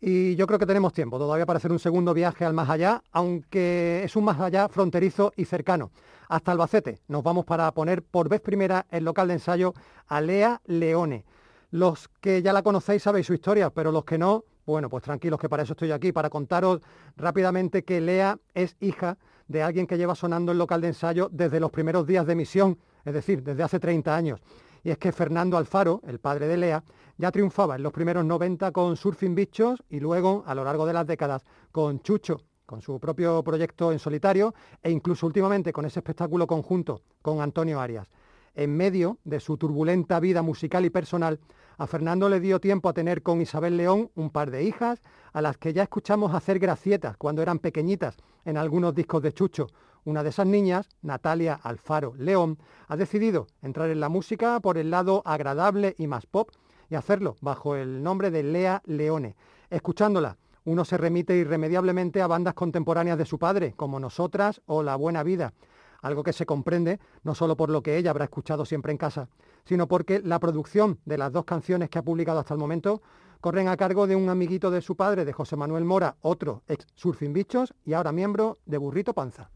[0.00, 3.02] Y yo creo que tenemos tiempo todavía para hacer un segundo viaje al más allá,
[3.10, 5.90] aunque es un más allá fronterizo y cercano.
[6.28, 9.74] Hasta Albacete nos vamos para poner por vez primera el local de ensayo
[10.06, 11.24] a Lea Leone.
[11.72, 15.40] Los que ya la conocéis sabéis su historia, pero los que no, bueno, pues tranquilos
[15.40, 16.82] que para eso estoy aquí, para contaros
[17.16, 21.60] rápidamente que Lea es hija de alguien que lleva sonando el local de ensayo desde
[21.60, 24.40] los primeros días de emisión, es decir, desde hace 30 años.
[24.84, 26.84] Y es que Fernando Alfaro, el padre de Lea,
[27.16, 30.92] ya triunfaba en los primeros 90 con Surfing Bichos y luego, a lo largo de
[30.92, 36.00] las décadas, con Chucho, con su propio proyecto en solitario e incluso últimamente con ese
[36.00, 38.08] espectáculo conjunto con Antonio Arias.
[38.54, 41.38] En medio de su turbulenta vida musical y personal,
[41.78, 45.02] a Fernando le dio tiempo a tener con Isabel León un par de hijas,
[45.32, 49.66] a las que ya escuchamos hacer gracietas cuando eran pequeñitas en algunos discos de Chucho.
[50.04, 52.58] Una de esas niñas, Natalia Alfaro León,
[52.88, 56.50] ha decidido entrar en la música por el lado agradable y más pop
[56.90, 59.36] y hacerlo bajo el nombre de Lea Leone.
[59.70, 64.96] Escuchándola, uno se remite irremediablemente a bandas contemporáneas de su padre, como Nosotras o La
[64.96, 65.54] Buena Vida,
[66.02, 69.28] algo que se comprende no solo por lo que ella habrá escuchado siempre en casa,
[69.64, 73.00] sino porque la producción de las dos canciones que ha publicado hasta el momento
[73.40, 76.86] corren a cargo de un amiguito de su padre, de José Manuel Mora, otro ex
[76.94, 79.50] Surfing Bichos y ahora miembro de Burrito Panza.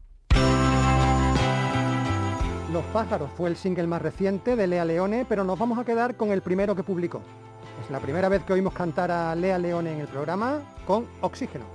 [2.73, 6.17] Los pájaros fue el single más reciente de Lea Leone, pero nos vamos a quedar
[6.17, 7.21] con el primero que publicó.
[7.81, 11.65] Es la primera vez que oímos cantar a Lea Leone en el programa con Oxígeno.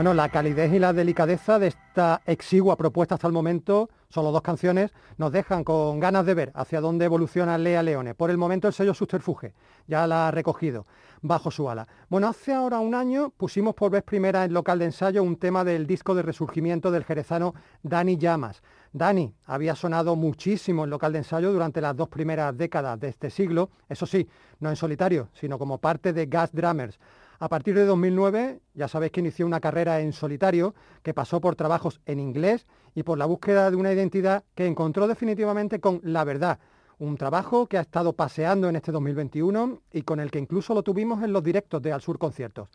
[0.00, 4.40] Bueno, la calidez y la delicadeza de esta exigua propuesta hasta el momento, solo dos
[4.40, 8.14] canciones, nos dejan con ganas de ver hacia dónde evoluciona Lea Leone.
[8.14, 9.52] Por el momento el sello Subterfuge
[9.86, 10.86] ya la ha recogido
[11.20, 11.86] bajo su ala.
[12.08, 15.64] Bueno, hace ahora un año pusimos por vez primera en local de ensayo un tema
[15.64, 18.62] del disco de resurgimiento del jerezano Dani Llamas.
[18.94, 23.28] Dani había sonado muchísimo en local de ensayo durante las dos primeras décadas de este
[23.28, 24.26] siglo, eso sí,
[24.60, 26.98] no en solitario, sino como parte de Gas Drummers.
[27.42, 31.56] A partir de 2009 ya sabéis que inició una carrera en solitario que pasó por
[31.56, 36.22] trabajos en inglés y por la búsqueda de una identidad que encontró definitivamente con La
[36.24, 36.58] Verdad,
[36.98, 40.82] un trabajo que ha estado paseando en este 2021 y con el que incluso lo
[40.82, 42.68] tuvimos en los directos de Al Sur Conciertos.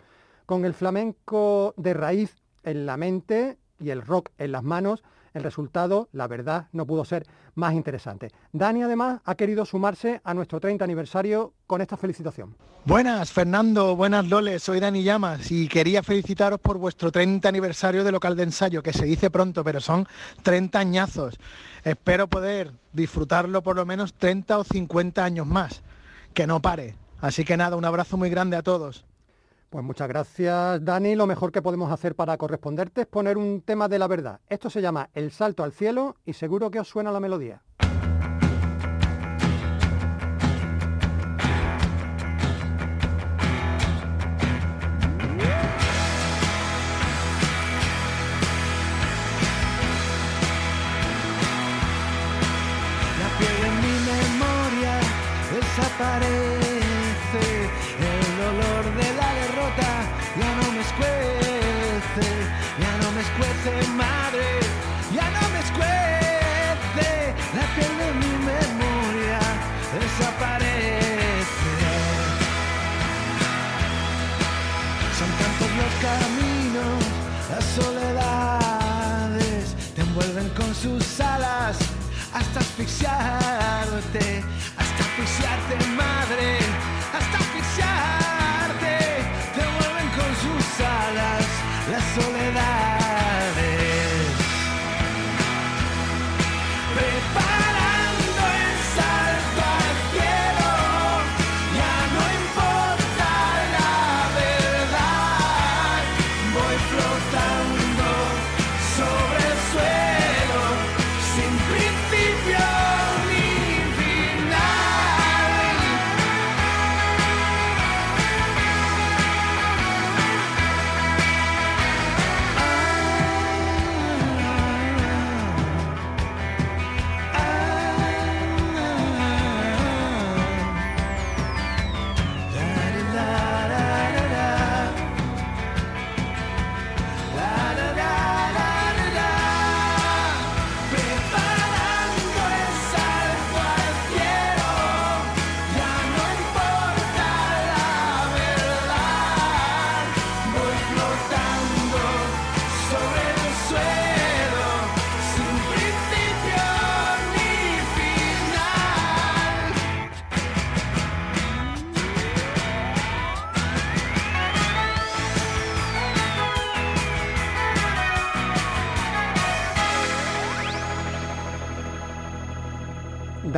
[0.47, 5.03] Con el flamenco de raíz en la mente y el rock en las manos,
[5.33, 8.31] el resultado, la verdad, no pudo ser más interesante.
[8.53, 12.55] Dani además ha querido sumarse a nuestro 30 aniversario con esta felicitación.
[12.85, 18.11] Buenas, Fernando, buenas Loles, soy Dani Llamas y quería felicitaros por vuestro 30 aniversario de
[18.11, 20.07] local de ensayo, que se dice pronto, pero son
[20.43, 21.37] 30 añazos.
[21.83, 25.81] Espero poder disfrutarlo por lo menos 30 o 50 años más,
[26.33, 26.95] que no pare.
[27.19, 29.03] Así que nada, un abrazo muy grande a todos.
[29.75, 31.15] Pues muchas gracias, Dani.
[31.15, 34.39] Lo mejor que podemos hacer para corresponderte es poner un tema de la verdad.
[34.47, 37.61] Esto se llama El salto al cielo y seguro que os suena la melodía.
[82.77, 83.44] Hasta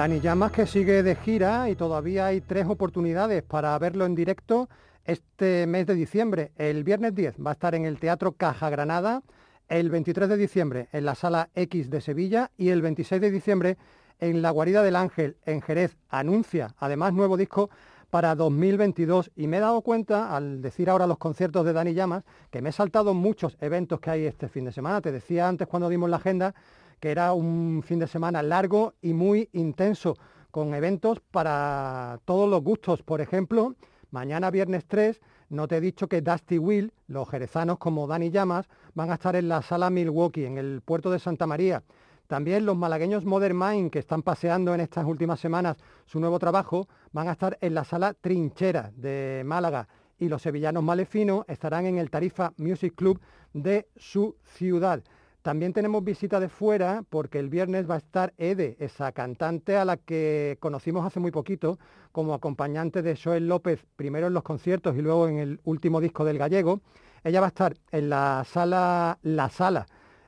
[0.07, 4.69] Dani Llamas que sigue de gira y todavía hay tres oportunidades para verlo en directo
[5.03, 6.53] este mes de diciembre.
[6.55, 9.21] El viernes 10 va a estar en el Teatro Caja Granada,
[9.67, 13.77] el 23 de diciembre en la Sala X de Sevilla y el 26 de diciembre
[14.21, 15.97] en la Guarida del Ángel en Jerez.
[16.07, 17.69] Anuncia además nuevo disco
[18.09, 22.23] para 2022 y me he dado cuenta al decir ahora los conciertos de Dani Llamas
[22.49, 25.01] que me he saltado muchos eventos que hay este fin de semana.
[25.01, 26.55] Te decía antes cuando dimos la agenda
[26.99, 30.15] que era un fin de semana largo y muy intenso,
[30.51, 33.03] con eventos para todos los gustos.
[33.03, 33.75] Por ejemplo,
[34.11, 38.67] mañana viernes 3, no te he dicho que Dusty Will, los jerezanos como Dani Llamas,
[38.93, 41.83] van a estar en la sala Milwaukee, en el puerto de Santa María.
[42.27, 46.87] También los malagueños Modern Mind, que están paseando en estas últimas semanas su nuevo trabajo,
[47.13, 49.87] van a estar en la sala Trinchera de Málaga.
[50.19, 53.21] Y los sevillanos Malefino estarán en el Tarifa Music Club
[53.53, 55.03] de su ciudad.
[55.47, 59.85] También tenemos visita de fuera porque el viernes va a estar Ede, esa cantante a
[59.85, 61.79] la que conocimos hace muy poquito
[62.11, 66.25] como acompañante de Joel López, primero en los conciertos y luego en el último disco
[66.25, 66.81] del gallego.
[67.23, 69.85] Ella va a estar en la sala La Sala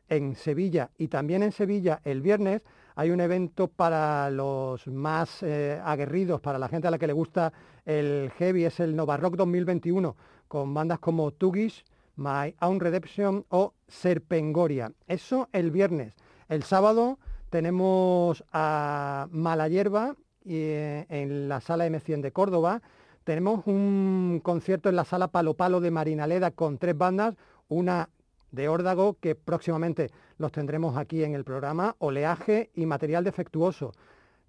[0.07, 2.61] en Sevilla y también en Sevilla el viernes
[2.95, 7.13] hay un evento para los más eh, aguerridos, para la gente a la que le
[7.13, 7.51] gusta
[7.85, 10.15] el heavy, es el Nova Rock 2021
[10.47, 11.83] con bandas como Tugish,
[12.19, 14.91] My Own Redemption o Serpengoria.
[15.07, 16.13] Eso el viernes.
[16.49, 17.17] El sábado
[17.49, 20.15] tenemos a Mala Hierba
[20.45, 22.81] eh, en la sala M100 de Córdoba.
[23.23, 27.35] Tenemos un concierto en la sala Palo Palo de Marinaleda con tres bandas,
[27.69, 28.09] una
[28.51, 33.93] de órdago que próximamente los tendremos aquí en el programa, oleaje y material defectuoso.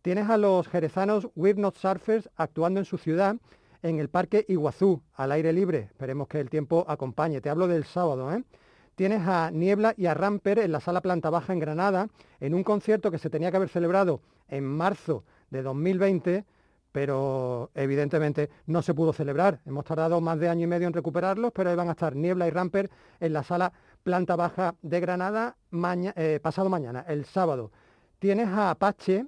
[0.02, 3.36] Tienes a los jerezanos We're Not Surfers actuando en su ciudad
[3.82, 5.88] en el Parque Iguazú, al aire libre.
[5.90, 7.40] Esperemos que el tiempo acompañe.
[7.40, 8.32] Te hablo del sábado.
[8.32, 8.42] ¿eh?
[8.94, 12.08] Tienes a Niebla y a Ramper en la Sala Planta Baja en Granada,
[12.40, 16.44] en un concierto que se tenía que haber celebrado en marzo de 2020,
[16.92, 19.60] pero evidentemente no se pudo celebrar.
[19.64, 22.46] Hemos tardado más de año y medio en recuperarlos, pero ahí van a estar Niebla
[22.46, 23.72] y Ramper en la Sala
[24.02, 25.56] Planta Baja de Granada
[26.16, 27.70] eh, pasado mañana, el sábado.
[28.18, 29.26] Tienes a Apache,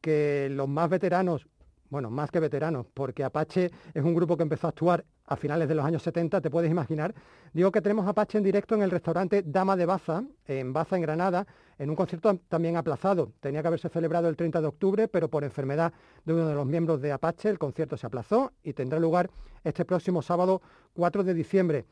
[0.00, 1.46] que los más veteranos
[1.90, 5.68] bueno, más que veteranos, porque Apache es un grupo que empezó a actuar a finales
[5.68, 7.14] de los años 70, te puedes imaginar.
[7.52, 11.02] Digo que tenemos Apache en directo en el restaurante Dama de Baza, en Baza, en
[11.02, 11.46] Granada,
[11.78, 13.32] en un concierto también aplazado.
[13.40, 15.92] Tenía que haberse celebrado el 30 de octubre, pero por enfermedad
[16.24, 19.30] de uno de los miembros de Apache, el concierto se aplazó y tendrá lugar
[19.64, 20.62] este próximo sábado
[20.94, 21.84] 4 de diciembre.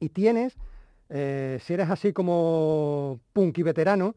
[0.00, 0.56] Y tienes,
[1.08, 4.14] eh, si eres así como punk y veterano,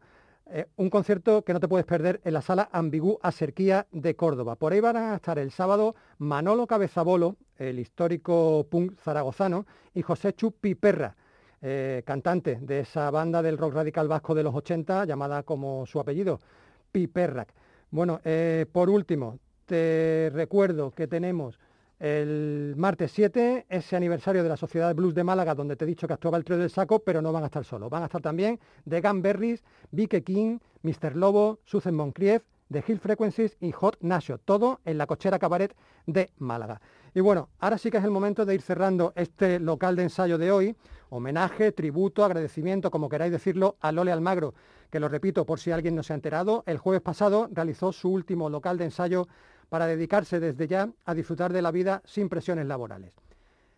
[0.50, 4.56] eh, un concierto que no te puedes perder en la sala Ambigú Aserquía de Córdoba.
[4.56, 10.32] Por ahí van a estar el sábado Manolo Cabezabolo, el histórico punk zaragozano, y José
[10.32, 11.16] Chu Piperra,
[11.60, 16.00] eh, cantante de esa banda del rock radical vasco de los 80, llamada como su
[16.00, 16.40] apellido,
[16.92, 17.52] Piperrac.
[17.90, 21.58] Bueno, eh, por último, te recuerdo que tenemos
[21.98, 26.06] el martes 7, ese aniversario de la Sociedad Blues de Málaga, donde te he dicho
[26.06, 27.90] que actuaba el trío del saco, pero no van a estar solos.
[27.90, 31.16] Van a estar también The Gun Berries, Vique King, Mr.
[31.16, 35.74] Lobo, Susan Moncrief, The Hill Frequencies y Hot Nasho, todo en la cochera cabaret
[36.06, 36.80] de Málaga.
[37.14, 40.38] Y bueno, ahora sí que es el momento de ir cerrando este local de ensayo
[40.38, 40.76] de hoy.
[41.10, 44.54] Homenaje, tributo, agradecimiento, como queráis decirlo, a Lole Almagro,
[44.90, 48.10] que lo repito por si alguien no se ha enterado, el jueves pasado realizó su
[48.10, 49.26] último local de ensayo
[49.68, 53.14] para dedicarse desde ya a disfrutar de la vida sin presiones laborales.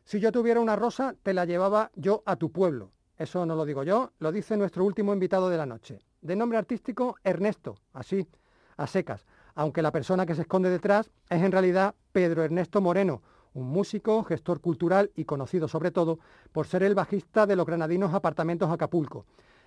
[0.05, 2.93] Si yo tuviera una rosa, te la llevaba yo a tu pueblo.
[3.16, 6.01] Eso no lo digo yo, lo dice nuestro último invitado de la noche.
[6.22, 8.26] De nombre artístico, Ernesto, así,
[8.76, 13.22] a secas, aunque la persona que se esconde detrás es en realidad Pedro Ernesto Moreno,
[13.53, 16.18] un músico, gestor cultural y conocido sobre todo
[16.53, 19.26] por ser el bajista de los granadinos Apartamentos Acapulco.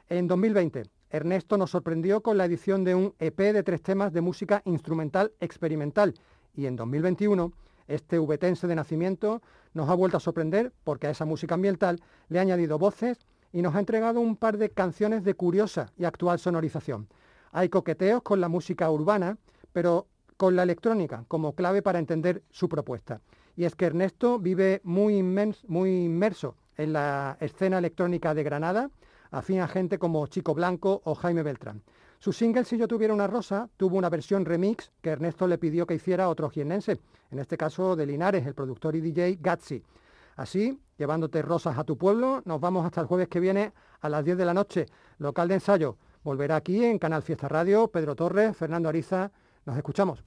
[0.10, 4.20] En 2020, Ernesto nos sorprendió con la edición de un EP de tres temas de
[4.20, 6.14] música instrumental experimental
[6.54, 7.54] y en 2021
[7.88, 9.42] este ubetense de nacimiento
[9.74, 13.62] nos ha vuelto a sorprender porque a esa música ambiental le ha añadido voces y
[13.62, 17.08] nos ha entregado un par de canciones de curiosa y actual sonorización.
[17.52, 19.38] Hay coqueteos con la música urbana,
[19.72, 23.22] pero con la electrónica como clave para entender su propuesta.
[23.56, 25.24] Y es que Ernesto vive muy,
[25.68, 28.90] muy inmerso en la escena electrónica de Granada,
[29.34, 31.82] afín a gente como Chico Blanco o Jaime Beltrán.
[32.20, 35.86] Su single Si yo tuviera una rosa tuvo una versión remix que Ernesto le pidió
[35.86, 37.00] que hiciera otro jiennense,
[37.32, 39.84] en este caso de Linares, el productor y DJ Gatsi.
[40.36, 44.24] Así, llevándote rosas a tu pueblo, nos vamos hasta el jueves que viene a las
[44.24, 44.86] 10 de la noche.
[45.18, 45.98] Local de ensayo.
[46.24, 47.90] Volverá aquí en Canal Fiesta Radio.
[47.90, 49.32] Pedro Torres, Fernando Ariza.
[49.66, 50.24] Nos escuchamos.